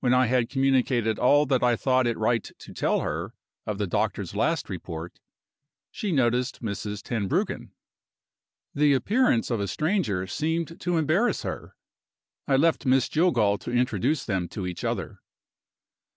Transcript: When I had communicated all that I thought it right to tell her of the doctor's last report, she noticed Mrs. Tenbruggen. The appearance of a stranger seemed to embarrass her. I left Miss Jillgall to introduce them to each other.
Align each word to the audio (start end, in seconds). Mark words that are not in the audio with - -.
When 0.00 0.12
I 0.12 0.26
had 0.26 0.48
communicated 0.50 1.20
all 1.20 1.46
that 1.46 1.62
I 1.62 1.76
thought 1.76 2.08
it 2.08 2.18
right 2.18 2.42
to 2.58 2.72
tell 2.74 3.02
her 3.02 3.32
of 3.64 3.78
the 3.78 3.86
doctor's 3.86 4.34
last 4.34 4.68
report, 4.68 5.20
she 5.92 6.10
noticed 6.10 6.62
Mrs. 6.64 7.00
Tenbruggen. 7.00 7.70
The 8.74 8.92
appearance 8.92 9.52
of 9.52 9.60
a 9.60 9.68
stranger 9.68 10.26
seemed 10.26 10.80
to 10.80 10.96
embarrass 10.96 11.44
her. 11.44 11.76
I 12.48 12.56
left 12.56 12.86
Miss 12.86 13.08
Jillgall 13.08 13.56
to 13.58 13.70
introduce 13.70 14.24
them 14.24 14.48
to 14.48 14.66
each 14.66 14.82
other. 14.82 15.20